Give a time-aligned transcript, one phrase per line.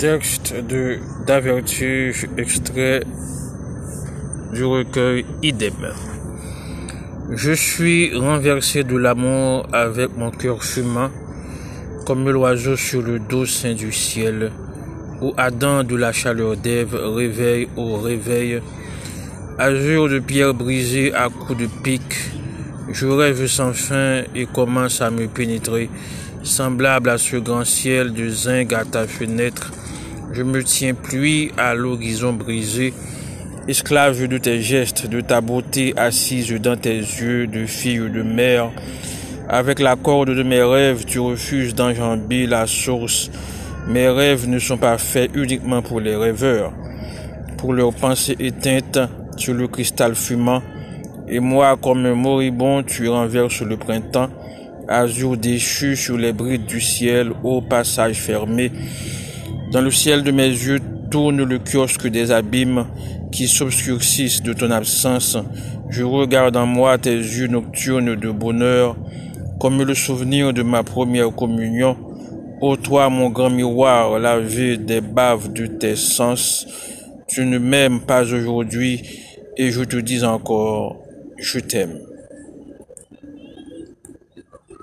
[0.00, 3.02] Texte de d'avertige extrait
[4.50, 5.92] du recueil Idem.
[7.32, 11.10] Je suis renversé de l'amour avec mon cœur fumant,
[12.06, 14.52] comme l'oiseau sur le dos saint du ciel,
[15.20, 18.62] où Adam de la chaleur d'Ève réveille au réveil,
[19.58, 22.02] azur de pierre brisée à coups de pic,
[22.90, 25.90] je rêve sans fin et commence à me pénétrer,
[26.42, 29.72] semblable à ce grand ciel de zinc à ta fenêtre.
[30.32, 32.94] Je me tiens pluie à l'horizon brisé,
[33.66, 38.70] esclave de tes gestes, de ta beauté assise dans tes yeux de fille de mère.
[39.48, 43.28] Avec la corde de mes rêves, tu refuses d'enjamber la source.
[43.88, 46.72] Mes rêves ne sont pas faits uniquement pour les rêveurs,
[47.58, 49.00] pour leurs pensées éteintes
[49.36, 50.62] sur le cristal fumant.
[51.28, 54.30] Et moi, comme un moribond, tu renverses le printemps,
[54.86, 58.70] azur déchu sur les brides du ciel, au passage fermé.
[59.70, 60.80] Dans le ciel de mes yeux
[61.12, 62.86] tourne le kiosque des abîmes
[63.30, 65.36] qui s'obscurcissent de ton absence.
[65.88, 68.96] Je regarde en moi tes yeux nocturnes de bonheur,
[69.60, 71.96] comme le souvenir de ma première communion.
[72.60, 76.66] Ô toi, mon grand miroir, lavé des baves de tes sens,
[77.28, 79.02] tu ne m'aimes pas aujourd'hui,
[79.56, 80.96] et je te dis encore,
[81.38, 82.00] je t'aime.